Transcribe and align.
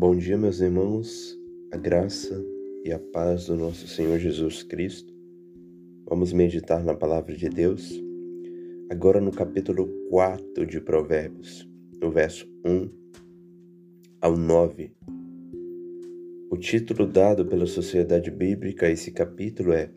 Bom 0.00 0.16
dia, 0.16 0.38
meus 0.38 0.60
irmãos, 0.62 1.38
a 1.70 1.76
graça 1.76 2.42
e 2.86 2.90
a 2.90 2.98
paz 2.98 3.48
do 3.48 3.54
nosso 3.54 3.86
Senhor 3.86 4.18
Jesus 4.18 4.62
Cristo. 4.62 5.12
Vamos 6.08 6.32
meditar 6.32 6.82
na 6.82 6.94
palavra 6.94 7.36
de 7.36 7.50
Deus, 7.50 8.02
agora 8.90 9.20
no 9.20 9.30
capítulo 9.30 9.86
4 10.08 10.64
de 10.64 10.80
Provérbios, 10.80 11.68
no 12.00 12.10
verso 12.10 12.48
1 12.64 12.88
ao 14.22 14.38
9. 14.38 14.90
O 16.50 16.56
título 16.56 17.06
dado 17.06 17.44
pela 17.44 17.66
Sociedade 17.66 18.30
Bíblica 18.30 18.86
a 18.86 18.90
esse 18.90 19.12
capítulo 19.12 19.70
é 19.74 19.90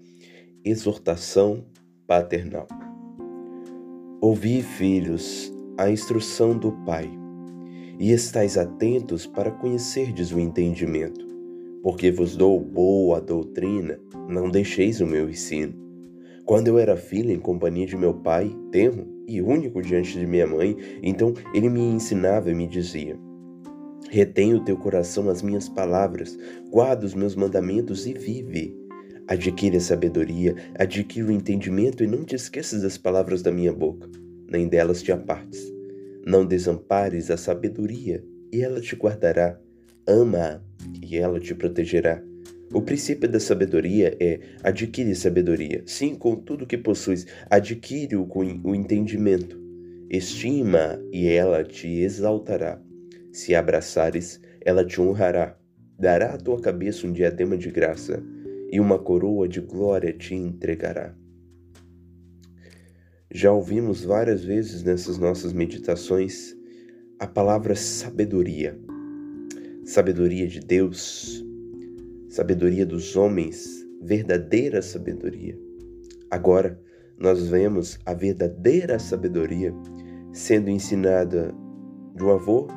Exortação 0.66 1.66
Paternal. 2.06 2.68
Ouvi, 4.20 4.64
filhos, 4.64 5.50
a 5.78 5.90
instrução 5.90 6.60
do 6.60 6.74
Pai 6.84 7.23
e 8.00 8.12
estais 8.12 8.58
atentos 8.58 9.26
para 9.26 9.52
conhecerdes 9.52 10.32
o 10.32 10.40
entendimento. 10.40 11.26
Porque 11.82 12.12
vos 12.12 12.36
dou 12.36 12.60
boa 12.60 13.20
doutrina, 13.20 14.00
não 14.30 14.50
deixeis 14.50 15.02
o 15.02 15.06
meu 15.06 15.30
ensino. 15.30 15.74
Quando 16.46 16.68
eu 16.68 16.78
era 16.78 16.98
filho 16.98 17.32
em 17.32 17.40
companhia 17.40 17.86
de 17.86 17.96
meu 17.96 18.14
pai, 18.14 18.54
tenro 18.72 19.08
e 19.28 19.42
único 19.42 19.82
diante 19.82 20.18
de 20.18 20.26
minha 20.26 20.48
mãe, 20.48 20.76
então 21.02 21.34
ele 21.54 21.70
me 21.70 21.82
ensinava 21.82 22.50
e 22.52 22.54
me 22.54 22.68
dizia: 22.68 23.18
Retém 24.10 24.54
o 24.54 24.64
teu 24.64 24.78
coração 24.78 25.30
as 25.30 25.42
minhas 25.42 25.70
palavras, 25.70 26.38
guarda 26.70 27.06
os 27.06 27.14
meus 27.14 27.36
mandamentos 27.36 28.06
e 28.06 28.14
vive. 28.14 28.78
Adquire 29.26 29.78
a 29.78 29.82
sabedoria, 29.82 30.54
adquire 30.76 31.26
o 31.26 31.32
entendimento 31.32 32.04
e 32.04 32.08
não 32.08 32.26
te 32.26 32.36
esqueças 32.36 32.82
das 32.82 32.98
palavras 32.98 33.42
da 33.42 33.52
minha 33.52 33.72
boca, 33.72 34.10
nem 34.50 34.68
delas 34.68 35.02
te 35.02 35.14
apartes 35.14 35.73
não 36.26 36.46
desampares 36.46 37.30
a 37.30 37.38
sabedoria, 37.38 38.24
e 38.52 38.62
ela 38.62 38.80
te 38.80 38.96
guardará. 38.96 39.60
Ama-a, 40.08 40.62
e 41.02 41.18
ela 41.18 41.40
te 41.40 41.54
protegerá. 41.56 42.22
O 42.74 42.82
princípio 42.82 43.30
da 43.30 43.40
sabedoria 43.40 44.18
é 44.20 44.40
adquire 44.64 45.14
sabedoria. 45.16 45.84
Sim, 45.86 46.16
com 46.16 46.36
tudo 46.36 46.66
que 46.66 46.78
possuis, 46.78 47.28
adquire-o 47.50 48.26
com 48.26 48.40
o 48.64 48.74
entendimento. 48.74 49.62
Estima, 50.10 51.00
e 51.12 51.28
ela 51.28 51.64
te 51.64 51.88
exaltará. 51.88 52.82
Se 53.32 53.54
abraçares, 53.54 54.40
ela 54.62 54.84
te 54.86 55.00
honrará. 55.00 55.58
Dará 56.00 56.34
à 56.34 56.38
tua 56.38 56.60
cabeça 56.60 57.06
um 57.06 57.12
diadema 57.12 57.58
de 57.58 57.70
graça, 57.70 58.24
e 58.72 58.80
uma 58.80 58.98
coroa 58.98 59.48
de 59.48 59.62
glória 59.62 60.12
te 60.12 60.34
entregará. 60.34 61.16
Já 63.36 63.52
ouvimos 63.52 64.04
várias 64.04 64.46
vezes 64.46 64.84
nessas 64.84 65.18
nossas 65.18 65.54
meditações 65.54 66.56
a 67.18 67.26
palavra 67.26 67.76
sabedoria. 67.76 68.80
Sabedoria 69.84 70.48
de 70.48 70.60
Deus, 70.60 71.44
sabedoria 72.30 72.86
dos 72.86 73.16
homens, 73.16 73.84
verdadeira 74.04 74.84
sabedoria. 74.84 75.58
Agora, 76.30 76.80
nós 77.18 77.48
vemos 77.48 77.98
a 78.06 78.14
verdadeira 78.14 79.00
sabedoria 79.00 79.74
sendo 80.32 80.70
ensinada 80.70 81.52
do 82.16 82.30
avô 82.30 82.68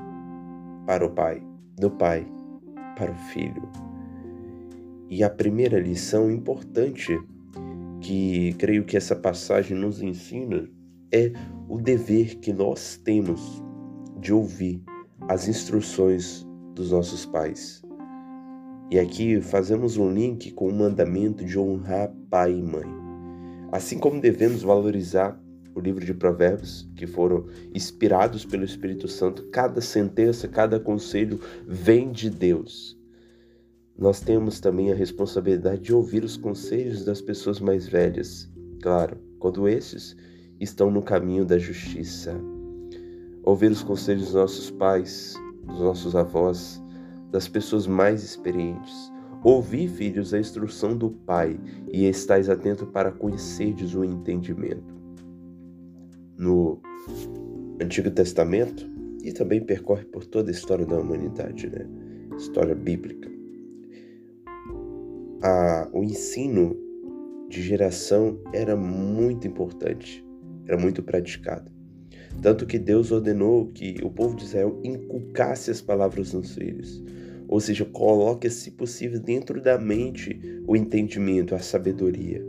para 0.86 1.04
o 1.04 1.10
pai, 1.10 1.42
do 1.78 1.90
pai 1.90 2.26
para 2.96 3.12
o 3.12 3.18
filho. 3.30 3.68
E 5.10 5.22
a 5.22 5.28
primeira 5.28 5.78
lição 5.78 6.30
importante 6.30 7.14
que 8.06 8.52
creio 8.52 8.84
que 8.84 8.96
essa 8.96 9.16
passagem 9.16 9.76
nos 9.76 10.00
ensina 10.00 10.70
é 11.12 11.32
o 11.68 11.76
dever 11.76 12.36
que 12.36 12.52
nós 12.52 12.96
temos 13.02 13.60
de 14.20 14.32
ouvir 14.32 14.80
as 15.28 15.48
instruções 15.48 16.46
dos 16.72 16.92
nossos 16.92 17.26
pais. 17.26 17.82
E 18.92 18.98
aqui 19.00 19.40
fazemos 19.40 19.96
um 19.96 20.08
link 20.08 20.52
com 20.52 20.68
o 20.68 20.72
mandamento 20.72 21.44
de 21.44 21.58
honrar 21.58 22.14
pai 22.30 22.52
e 22.52 22.62
mãe. 22.62 22.86
Assim 23.72 23.98
como 23.98 24.20
devemos 24.20 24.62
valorizar 24.62 25.36
o 25.74 25.80
livro 25.80 26.04
de 26.04 26.14
Provérbios, 26.14 26.88
que 26.94 27.08
foram 27.08 27.46
inspirados 27.74 28.44
pelo 28.44 28.64
Espírito 28.64 29.08
Santo, 29.08 29.48
cada 29.50 29.80
sentença, 29.80 30.46
cada 30.46 30.78
conselho 30.78 31.40
vem 31.66 32.12
de 32.12 32.30
Deus 32.30 32.96
nós 33.98 34.20
temos 34.20 34.60
também 34.60 34.92
a 34.92 34.94
responsabilidade 34.94 35.80
de 35.80 35.94
ouvir 35.94 36.22
os 36.22 36.36
conselhos 36.36 37.04
das 37.04 37.22
pessoas 37.22 37.60
mais 37.60 37.88
velhas, 37.88 38.50
claro, 38.82 39.16
quando 39.38 39.66
esses 39.66 40.14
estão 40.60 40.90
no 40.90 41.00
caminho 41.00 41.46
da 41.46 41.58
justiça. 41.58 42.34
Ouvir 43.42 43.70
os 43.70 43.82
conselhos 43.82 44.24
dos 44.24 44.34
nossos 44.34 44.70
pais, 44.70 45.34
dos 45.66 45.80
nossos 45.80 46.14
avós, 46.14 46.82
das 47.30 47.48
pessoas 47.48 47.86
mais 47.86 48.22
experientes. 48.22 49.10
Ouvi, 49.42 49.88
filhos, 49.88 50.34
a 50.34 50.38
instrução 50.38 50.96
do 50.96 51.10
Pai 51.10 51.58
e 51.90 52.06
estais 52.06 52.50
atento 52.50 52.86
para 52.86 53.10
conhecerdes 53.10 53.94
o 53.94 54.04
entendimento. 54.04 54.94
No 56.36 56.82
Antigo 57.80 58.10
Testamento, 58.10 58.86
e 59.22 59.32
também 59.32 59.64
percorre 59.64 60.04
por 60.04 60.24
toda 60.24 60.50
a 60.50 60.52
história 60.52 60.84
da 60.84 60.98
humanidade, 60.98 61.68
né? 61.70 61.86
História 62.36 62.74
bíblica 62.74 63.35
a, 65.42 65.88
o 65.92 66.02
ensino 66.02 66.76
de 67.48 67.62
geração 67.62 68.40
era 68.52 68.76
muito 68.76 69.46
importante, 69.46 70.24
era 70.66 70.76
muito 70.76 71.02
praticado. 71.02 71.70
Tanto 72.42 72.66
que 72.66 72.78
Deus 72.78 73.12
ordenou 73.12 73.68
que 73.68 73.96
o 74.02 74.10
povo 74.10 74.36
de 74.36 74.44
Israel 74.44 74.80
inculcasse 74.84 75.70
as 75.70 75.80
palavras 75.80 76.32
nos 76.32 76.54
filhos, 76.54 77.02
ou 77.48 77.60
seja, 77.60 77.84
coloque, 77.84 78.50
se 78.50 78.72
possível, 78.72 79.20
dentro 79.20 79.60
da 79.60 79.78
mente 79.78 80.38
o 80.66 80.76
entendimento, 80.76 81.54
a 81.54 81.58
sabedoria. 81.58 82.44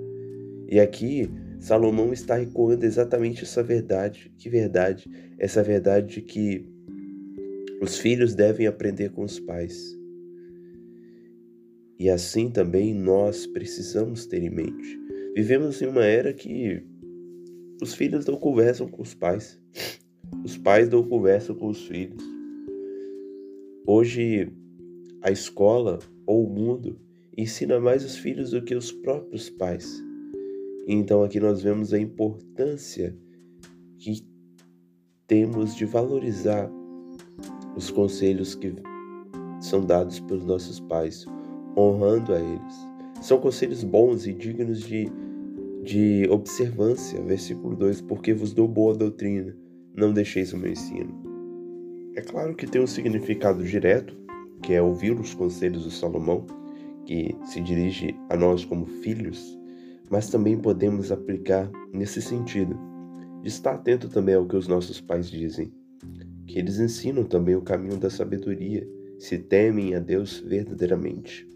E 0.68 0.80
aqui 0.80 1.30
Salomão 1.60 2.14
está 2.14 2.42
ecoando 2.42 2.86
exatamente 2.86 3.44
essa 3.44 3.64
verdade. 3.64 4.32
Que 4.38 4.50
verdade? 4.50 5.10
Essa 5.38 5.64
verdade 5.64 6.16
de 6.16 6.22
que 6.22 6.66
os 7.82 7.98
filhos 7.98 8.36
devem 8.36 8.68
aprender 8.68 9.12
com 9.12 9.24
os 9.24 9.40
pais. 9.40 9.97
E 12.00 12.10
assim 12.10 12.50
também 12.50 12.94
nós 12.94 13.48
precisamos 13.48 14.26
ter 14.26 14.44
em 14.44 14.50
mente. 14.50 15.00
Vivemos 15.36 15.82
em 15.82 15.88
uma 15.88 16.04
era 16.04 16.34
que 16.34 16.84
os 17.82 17.94
filhos 17.94 18.26
não 18.26 18.38
conversam 18.38 18.88
com 18.88 19.02
os 19.02 19.14
pais, 19.14 19.60
os 20.44 20.58
pais 20.58 20.90
não 20.90 21.04
conversam 21.04 21.56
com 21.56 21.70
os 21.70 21.86
filhos. 21.86 22.24
Hoje, 23.86 24.52
a 25.22 25.32
escola 25.32 26.00
ou 26.26 26.46
o 26.46 26.50
mundo 26.50 27.00
ensina 27.38 27.80
mais 27.80 28.04
os 28.04 28.18
filhos 28.18 28.52
do 28.52 28.62
que 28.62 28.76
os 28.76 28.92
próprios 28.92 29.50
pais. 29.50 30.04
Então, 30.88 31.24
aqui 31.24 31.40
nós 31.40 31.62
vemos 31.62 31.94
a 31.94 32.00
importância 32.00 33.16
que 33.98 34.26
temos 35.28 35.76
de 35.76 35.86
valorizar 35.86 36.70
os 37.76 37.92
conselhos 37.92 38.56
que 38.56 38.74
são 39.60 39.86
dados 39.86 40.20
pelos 40.20 40.46
nossos 40.46 40.80
pais, 40.80 41.26
honrando 41.78 42.34
a 42.34 42.40
eles. 42.40 42.90
São 43.22 43.40
conselhos 43.40 43.84
bons 43.84 44.26
e 44.26 44.34
dignos 44.34 44.82
de, 44.82 45.08
de 45.84 46.28
observância. 46.30 47.22
Versículo 47.22 47.76
2: 47.76 48.02
Porque 48.02 48.34
vos 48.34 48.54
dou 48.54 48.68
boa 48.68 48.96
doutrina, 48.96 49.56
não 49.96 50.12
deixeis 50.12 50.52
o 50.54 50.58
meu 50.58 50.72
ensino. 50.72 51.14
É 52.16 52.22
claro 52.22 52.56
que 52.56 52.66
tem 52.66 52.82
um 52.82 52.88
significado 52.88 53.64
direto, 53.64 54.18
que 54.64 54.74
é 54.74 54.82
ouvir 54.82 55.18
os 55.20 55.36
conselhos 55.36 55.84
de 55.84 55.92
Salomão, 55.92 56.46
que 57.06 57.36
se 57.46 57.62
dirige 57.62 58.16
a 58.30 58.36
nós 58.36 58.66
como 58.66 58.88
filhos, 58.88 59.58
mas 60.10 60.30
também 60.30 60.58
podemos 60.58 61.12
aplicar 61.12 61.70
nesse 61.94 62.22
sentido, 62.22 62.78
de 63.42 63.50
estar 63.50 63.76
atento 63.76 64.10
também 64.10 64.34
ao 64.34 64.48
que 64.48 64.56
os 64.56 64.68
nossos 64.68 65.00
pais 65.00 65.30
dizem, 65.30 65.72
que 66.48 66.58
eles 66.58 66.80
ensinam 66.80 67.24
também 67.24 67.56
o 67.56 67.62
caminho 67.62 67.98
da 67.98 68.10
sabedoria, 68.10 68.88
se 69.20 69.38
temem 69.38 69.96
a 69.96 70.00
Deus 70.00 70.40
verdadeiramente. 70.40 71.48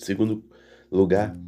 Segundo 0.00 0.42
lugar, 0.90 1.38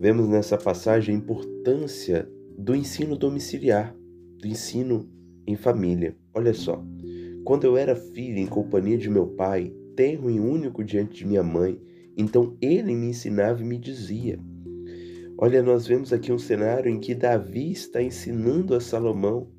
vemos 0.00 0.28
nessa 0.28 0.58
passagem 0.58 1.14
a 1.14 1.18
importância 1.18 2.28
do 2.58 2.74
ensino 2.74 3.16
domiciliar, 3.16 3.94
do 4.40 4.48
ensino 4.48 5.08
em 5.46 5.54
família. 5.54 6.16
Olha 6.34 6.52
só, 6.52 6.84
quando 7.44 7.62
eu 7.62 7.76
era 7.76 7.94
filho 7.94 8.38
em 8.38 8.48
companhia 8.48 8.98
de 8.98 9.08
meu 9.08 9.28
pai, 9.28 9.72
tenro 9.94 10.28
e 10.28 10.40
único 10.40 10.82
diante 10.82 11.18
de 11.18 11.26
minha 11.26 11.44
mãe, 11.44 11.80
então 12.16 12.56
ele 12.60 12.96
me 12.96 13.10
ensinava 13.10 13.62
e 13.62 13.64
me 13.64 13.78
dizia. 13.78 14.40
Olha, 15.38 15.62
nós 15.62 15.86
vemos 15.86 16.12
aqui 16.12 16.32
um 16.32 16.38
cenário 16.38 16.90
em 16.90 16.98
que 16.98 17.14
Davi 17.14 17.70
está 17.70 18.02
ensinando 18.02 18.74
a 18.74 18.80
Salomão, 18.80 19.52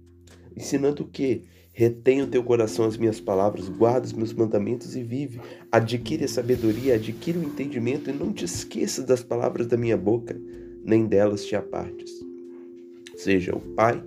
ensinando 0.55 1.03
o 1.03 1.07
quê? 1.07 1.43
Retém 1.71 2.21
o 2.21 2.27
teu 2.27 2.43
coração 2.43 2.85
as 2.85 2.97
minhas 2.97 3.21
palavras, 3.21 3.69
guarda 3.69 4.05
os 4.05 4.13
meus 4.13 4.33
mandamentos 4.33 4.95
e 4.95 5.03
vive. 5.03 5.39
Adquire 5.71 6.25
a 6.25 6.27
sabedoria, 6.27 6.95
adquire 6.95 7.37
o 7.37 7.43
entendimento 7.43 8.09
e 8.09 8.13
não 8.13 8.33
te 8.33 8.43
esqueças 8.43 9.05
das 9.05 9.23
palavras 9.23 9.67
da 9.67 9.77
minha 9.77 9.95
boca, 9.95 10.39
nem 10.83 11.05
delas 11.05 11.45
te 11.45 11.55
apartes. 11.55 12.11
Seja 13.15 13.55
o 13.55 13.61
pai 13.61 14.03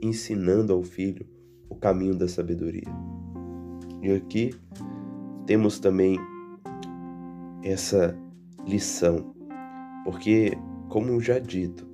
ensinando 0.00 0.72
ao 0.72 0.82
filho 0.82 1.26
o 1.68 1.74
caminho 1.74 2.14
da 2.14 2.26
sabedoria. 2.26 2.88
E 4.02 4.10
aqui 4.12 4.54
temos 5.46 5.78
também 5.78 6.18
essa 7.62 8.16
lição, 8.66 9.34
porque, 10.04 10.56
como 10.88 11.20
já 11.20 11.38
dito, 11.38 11.86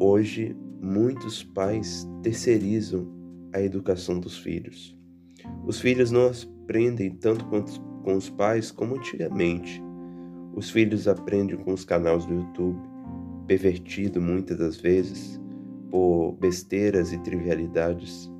hoje 0.00 0.56
muitos 0.80 1.42
pais 1.42 2.08
terceirizam 2.22 3.15
a 3.56 3.62
educação 3.62 4.20
dos 4.20 4.36
filhos. 4.36 4.94
Os 5.64 5.80
filhos 5.80 6.10
não 6.10 6.30
aprendem 6.30 7.10
tanto 7.10 7.44
com 7.46 8.14
os 8.14 8.28
pais 8.28 8.70
como 8.70 8.96
antigamente. 8.96 9.82
Os 10.54 10.70
filhos 10.70 11.08
aprendem 11.08 11.56
com 11.56 11.72
os 11.72 11.84
canais 11.84 12.26
do 12.26 12.34
YouTube, 12.34 12.78
pervertido 13.46 14.20
muitas 14.20 14.58
das 14.58 14.76
vezes 14.76 15.40
por 15.90 16.32
besteiras 16.32 17.12
e 17.12 17.18
trivialidades. 17.22 18.30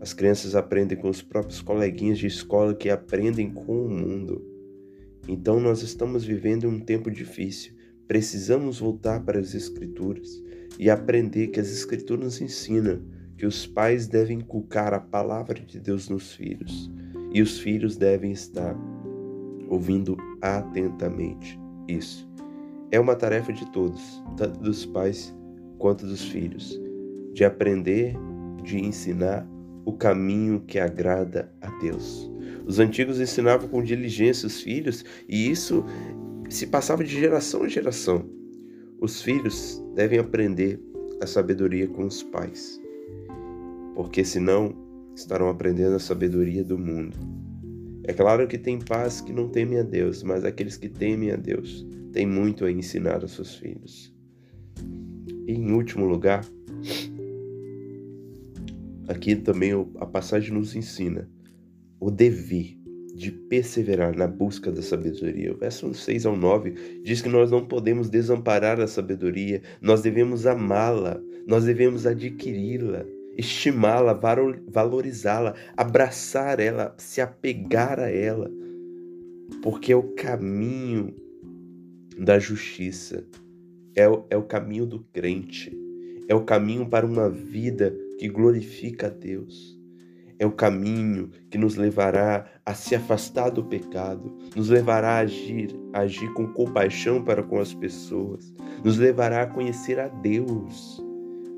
As 0.00 0.12
crianças 0.12 0.54
aprendem 0.54 0.96
com 0.96 1.08
os 1.08 1.22
próprios 1.22 1.60
coleguinhas 1.60 2.18
de 2.18 2.26
escola 2.26 2.74
que 2.74 2.88
aprendem 2.88 3.50
com 3.50 3.86
o 3.86 3.90
mundo. 3.90 4.46
Então 5.28 5.58
nós 5.58 5.82
estamos 5.82 6.24
vivendo 6.24 6.68
um 6.68 6.78
tempo 6.78 7.10
difícil. 7.10 7.74
Precisamos 8.06 8.78
voltar 8.78 9.24
para 9.24 9.40
as 9.40 9.54
Escrituras 9.54 10.42
e 10.78 10.88
aprender 10.88 11.48
que 11.48 11.60
as 11.60 11.70
Escrituras 11.70 12.40
ensinam 12.40 13.02
que 13.40 13.46
os 13.46 13.66
pais 13.66 14.06
devem 14.06 14.40
inculcar 14.40 14.92
a 14.92 15.00
palavra 15.00 15.58
de 15.58 15.80
Deus 15.80 16.10
nos 16.10 16.34
filhos 16.34 16.92
e 17.32 17.40
os 17.40 17.58
filhos 17.58 17.96
devem 17.96 18.32
estar 18.32 18.76
ouvindo 19.66 20.14
atentamente 20.42 21.58
isso. 21.88 22.28
É 22.90 23.00
uma 23.00 23.16
tarefa 23.16 23.50
de 23.50 23.64
todos, 23.72 24.22
tanto 24.36 24.60
dos 24.60 24.84
pais 24.84 25.34
quanto 25.78 26.04
dos 26.04 26.22
filhos, 26.22 26.78
de 27.32 27.42
aprender, 27.42 28.14
de 28.62 28.78
ensinar 28.78 29.48
o 29.86 29.94
caminho 29.94 30.60
que 30.60 30.78
agrada 30.78 31.50
a 31.62 31.70
Deus. 31.78 32.30
Os 32.66 32.78
antigos 32.78 33.22
ensinavam 33.22 33.70
com 33.70 33.82
diligência 33.82 34.48
os 34.48 34.60
filhos 34.60 35.02
e 35.26 35.50
isso 35.50 35.82
se 36.50 36.66
passava 36.66 37.02
de 37.02 37.18
geração 37.18 37.64
em 37.64 37.70
geração. 37.70 38.22
Os 39.00 39.22
filhos 39.22 39.82
devem 39.94 40.18
aprender 40.18 40.78
a 41.22 41.26
sabedoria 41.26 41.88
com 41.88 42.04
os 42.04 42.22
pais, 42.22 42.78
porque 44.00 44.24
senão 44.24 44.74
estarão 45.14 45.50
aprendendo 45.50 45.94
a 45.94 45.98
sabedoria 45.98 46.64
do 46.64 46.78
mundo. 46.78 47.18
É 48.04 48.14
claro 48.14 48.48
que 48.48 48.56
tem 48.56 48.78
pais 48.78 49.20
que 49.20 49.30
não 49.30 49.46
temem 49.50 49.78
a 49.78 49.82
Deus, 49.82 50.22
mas 50.22 50.42
aqueles 50.42 50.78
que 50.78 50.88
temem 50.88 51.30
a 51.32 51.36
Deus 51.36 51.86
têm 52.10 52.26
muito 52.26 52.64
a 52.64 52.72
ensinar 52.72 53.20
aos 53.20 53.32
seus 53.32 53.56
filhos. 53.56 54.10
E 55.46 55.52
em 55.52 55.70
último 55.72 56.06
lugar, 56.06 56.46
aqui 59.06 59.36
também 59.36 59.72
a 59.96 60.06
passagem 60.06 60.54
nos 60.54 60.74
ensina 60.74 61.28
o 62.00 62.10
dever 62.10 62.78
de 63.14 63.30
perseverar 63.30 64.16
na 64.16 64.26
busca 64.26 64.72
da 64.72 64.80
sabedoria. 64.80 65.52
O 65.52 65.58
verso 65.58 65.92
6 65.92 66.24
ao 66.24 66.38
9 66.38 67.02
diz 67.04 67.20
que 67.20 67.28
nós 67.28 67.50
não 67.50 67.66
podemos 67.66 68.08
desamparar 68.08 68.80
a 68.80 68.86
sabedoria, 68.86 69.60
nós 69.78 70.00
devemos 70.00 70.46
amá-la, 70.46 71.20
nós 71.46 71.66
devemos 71.66 72.06
adquiri-la, 72.06 73.04
estimá-la, 73.36 74.12
valorizá-la, 74.68 75.54
abraçar 75.76 76.60
ela, 76.60 76.94
se 76.98 77.20
apegar 77.20 77.98
a 77.98 78.10
ela, 78.10 78.50
porque 79.62 79.92
é 79.92 79.96
o 79.96 80.14
caminho 80.14 81.14
da 82.18 82.38
justiça, 82.38 83.26
é 83.94 84.08
o, 84.08 84.24
é 84.30 84.36
o 84.36 84.42
caminho 84.42 84.86
do 84.86 85.00
crente, 85.12 85.76
é 86.28 86.34
o 86.34 86.44
caminho 86.44 86.88
para 86.88 87.06
uma 87.06 87.28
vida 87.28 87.94
que 88.18 88.28
glorifica 88.28 89.06
a 89.06 89.10
Deus. 89.10 89.78
É 90.38 90.46
o 90.46 90.52
caminho 90.52 91.28
que 91.50 91.58
nos 91.58 91.76
levará 91.76 92.46
a 92.64 92.72
se 92.72 92.94
afastar 92.94 93.50
do 93.50 93.62
pecado, 93.62 94.38
nos 94.56 94.70
levará 94.70 95.16
a 95.16 95.18
agir, 95.18 95.68
a 95.92 96.00
agir 96.00 96.32
com 96.32 96.46
compaixão 96.46 97.22
para 97.22 97.42
com 97.42 97.60
as 97.60 97.74
pessoas, 97.74 98.50
nos 98.82 98.96
levará 98.96 99.42
a 99.42 99.46
conhecer 99.46 100.00
a 100.00 100.08
Deus. 100.08 101.09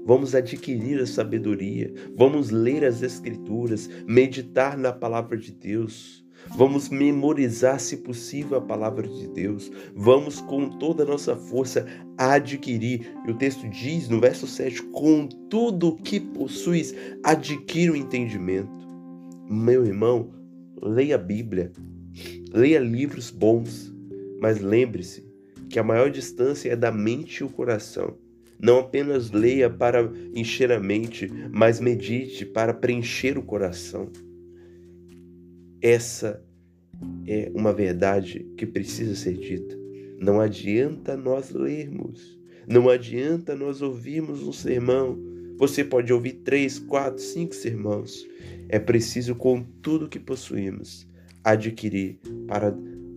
Vamos 0.05 0.35
adquirir 0.35 1.01
a 1.01 1.07
sabedoria, 1.07 1.93
vamos 2.17 2.51
ler 2.51 2.85
as 2.85 3.03
Escrituras, 3.03 3.89
meditar 4.07 4.77
na 4.77 4.93
palavra 4.93 5.37
de 5.37 5.53
Deus, 5.53 6.23
Vamos 6.51 6.89
memorizar, 6.89 7.81
se 7.81 7.99
possível, 7.99 8.59
a 8.59 8.61
palavra 8.61 9.07
de 9.07 9.29
Deus. 9.29 9.71
Vamos, 9.95 10.41
com 10.41 10.69
toda 10.69 11.03
a 11.05 11.07
nossa 11.07 11.37
força, 11.37 11.87
adquirir. 12.19 13.15
E 13.27 13.31
o 13.31 13.39
texto 13.39 13.69
diz 13.69 14.09
no 14.09 14.21
verso 14.21 14.47
7: 14.47 14.83
Com 14.85 15.27
tudo 15.27 15.89
o 15.89 15.97
que 15.97 16.21
possuis, 16.21 16.95
adquira 17.23 17.93
o 17.93 17.97
entendimento. 17.97 18.71
Meu 19.49 19.85
irmão, 19.85 20.33
leia 20.83 21.15
a 21.15 21.19
Bíblia, 21.19 21.73
leia 22.53 22.81
livros 22.81 23.31
bons, 23.31 23.93
mas 24.41 24.61
lembre-se 24.61 25.25
que 25.71 25.79
a 25.79 25.85
maior 25.85 26.11
distância 26.11 26.71
é 26.71 26.77
da 26.77 26.91
mente 26.91 27.39
e 27.39 27.45
o 27.45 27.49
coração. 27.49 28.22
Não 28.63 28.79
apenas 28.79 29.33
leia 29.33 29.69
para 29.69 30.09
encher 30.33 30.71
a 30.71 30.79
mente, 30.79 31.29
mas 31.51 31.81
medite 31.81 32.47
para 32.47 32.73
preencher 32.73 33.37
o 33.37 33.43
coração. 33.43 34.09
Essa 35.81 36.41
é 37.27 37.51
uma 37.53 37.73
verdade 37.73 38.47
que 38.57 38.65
precisa 38.65 39.17
ser 39.17 39.37
dita. 39.37 39.77
Não 40.21 40.41
adianta 40.41 41.17
nós 41.17 41.51
lermos, 41.51 42.39
não 42.69 42.89
adianta 42.89 43.57
nós 43.57 43.83
ouvirmos 43.83 44.45
um 44.45 44.53
sermão. 44.53 45.19
Você 45.59 45.83
pode 45.83 46.13
ouvir 46.13 46.35
três, 46.45 46.79
quatro, 46.79 47.21
cinco 47.21 47.57
sermãos. 47.57 48.25
É 48.69 48.79
preciso, 48.79 49.35
com 49.35 49.61
tudo 49.83 50.09
que 50.09 50.21
possuímos, 50.21 51.05
adquirir 51.43 52.21
para 52.47 52.73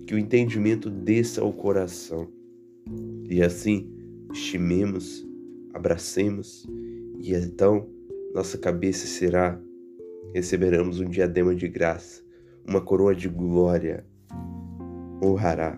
que 0.08 0.16
o 0.16 0.18
entendimento 0.18 0.90
desça 0.90 1.42
ao 1.42 1.54
coração. 1.54 2.28
E 3.30 3.44
assim, 3.44 3.88
estimemos, 4.34 5.26
abracemos, 5.76 6.66
e 7.20 7.34
então 7.34 7.88
nossa 8.34 8.58
cabeça 8.58 9.06
será, 9.06 9.60
receberemos 10.34 11.00
um 11.00 11.06
diadema 11.06 11.54
de 11.54 11.68
graça 11.68 12.26
uma 12.68 12.82
coroa 12.82 13.16
de 13.16 13.30
glória 13.30 14.06
honrará. 15.24 15.78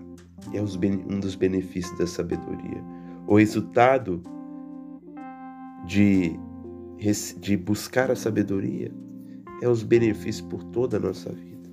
É 0.53 0.61
um 0.61 1.19
dos 1.19 1.35
benefícios 1.35 1.97
da 1.97 2.07
sabedoria. 2.07 2.83
O 3.27 3.37
resultado 3.37 4.21
de, 5.85 6.39
de 7.39 7.57
buscar 7.57 8.09
a 8.09 8.15
sabedoria 8.15 8.91
é 9.61 9.67
os 9.67 9.83
benefícios 9.83 10.47
por 10.47 10.63
toda 10.65 10.97
a 10.97 10.99
nossa 10.99 11.31
vida. 11.31 11.69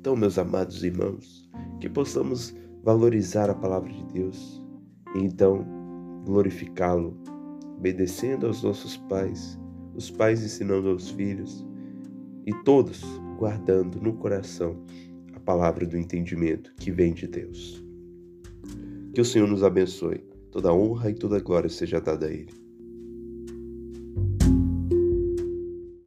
Então, 0.00 0.16
meus 0.16 0.38
amados 0.38 0.82
irmãos, 0.82 1.48
que 1.80 1.88
possamos 1.88 2.54
valorizar 2.82 3.48
a 3.48 3.54
palavra 3.54 3.92
de 3.92 4.04
Deus 4.12 4.62
e 5.14 5.20
então 5.20 5.64
glorificá-lo, 6.24 7.16
obedecendo 7.76 8.46
aos 8.46 8.62
nossos 8.62 8.96
pais, 8.96 9.58
os 9.94 10.10
pais 10.10 10.42
ensinando 10.42 10.88
aos 10.88 11.10
filhos 11.10 11.66
e 12.46 12.52
todos 12.64 13.02
guardando 13.38 14.00
no 14.00 14.14
coração 14.14 14.82
a 15.34 15.40
palavra 15.40 15.86
do 15.86 15.96
entendimento 15.96 16.72
que 16.76 16.90
vem 16.90 17.12
de 17.12 17.26
Deus. 17.26 17.84
Que 19.12 19.20
o 19.20 19.24
Senhor 19.24 19.48
nos 19.48 19.62
abençoe. 19.62 20.24
Toda 20.50 20.72
honra 20.72 21.10
e 21.10 21.14
toda 21.14 21.40
glória 21.40 21.68
seja 21.68 22.00
dada 22.00 22.26
a 22.26 22.30
Ele. 22.30 22.65